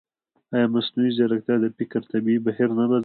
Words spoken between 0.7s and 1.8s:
مصنوعي ځیرکتیا د